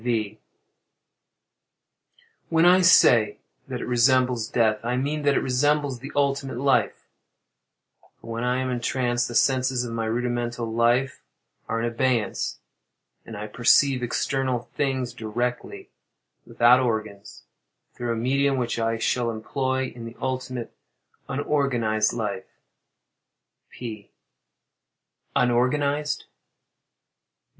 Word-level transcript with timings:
V. 0.03 0.39
When 2.49 2.65
I 2.65 2.81
say 2.81 3.37
that 3.67 3.81
it 3.81 3.85
resembles 3.85 4.47
death, 4.47 4.83
I 4.83 4.97
mean 4.97 5.21
that 5.21 5.35
it 5.35 5.41
resembles 5.41 5.99
the 5.99 6.11
ultimate 6.15 6.57
life; 6.57 7.05
for 8.19 8.31
when 8.31 8.43
I 8.43 8.57
am 8.57 8.71
entranced 8.71 9.27
the 9.27 9.35
senses 9.35 9.83
of 9.83 9.93
my 9.93 10.05
rudimental 10.05 10.65
life 10.65 11.21
are 11.69 11.79
in 11.79 11.85
abeyance, 11.85 12.57
and 13.27 13.37
I 13.37 13.45
perceive 13.45 14.01
external 14.01 14.71
things 14.75 15.13
directly, 15.13 15.91
without 16.47 16.79
organs, 16.79 17.43
through 17.93 18.11
a 18.11 18.15
medium 18.15 18.57
which 18.57 18.79
I 18.79 18.97
shall 18.97 19.29
employ 19.29 19.93
in 19.95 20.05
the 20.05 20.17
ultimate, 20.19 20.75
unorganized 21.29 22.11
life. 22.11 22.47
P. 23.69 24.09
Unorganized? 25.35 26.25